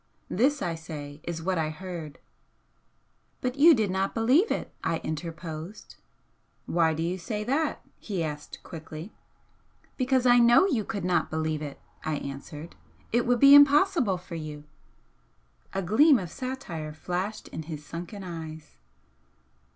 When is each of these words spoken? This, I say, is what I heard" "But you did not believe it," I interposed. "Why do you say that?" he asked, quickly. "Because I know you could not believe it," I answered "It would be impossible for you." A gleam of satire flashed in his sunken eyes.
This, 0.31 0.63
I 0.63 0.73
say, 0.73 1.19
is 1.25 1.43
what 1.43 1.59
I 1.59 1.69
heard" 1.69 2.17
"But 3.41 3.53
you 3.55 3.75
did 3.75 3.91
not 3.91 4.15
believe 4.15 4.49
it," 4.49 4.73
I 4.83 4.97
interposed. 5.03 5.95
"Why 6.65 6.95
do 6.95 7.03
you 7.03 7.19
say 7.19 7.43
that?" 7.43 7.83
he 7.99 8.23
asked, 8.23 8.63
quickly. 8.63 9.13
"Because 9.97 10.25
I 10.25 10.39
know 10.39 10.65
you 10.65 10.83
could 10.83 11.05
not 11.05 11.29
believe 11.29 11.61
it," 11.61 11.79
I 12.03 12.15
answered 12.15 12.75
"It 13.11 13.27
would 13.27 13.39
be 13.39 13.53
impossible 13.53 14.17
for 14.17 14.33
you." 14.33 14.63
A 15.71 15.83
gleam 15.83 16.17
of 16.17 16.31
satire 16.31 16.93
flashed 16.93 17.47
in 17.49 17.61
his 17.61 17.85
sunken 17.85 18.23
eyes. 18.23 18.77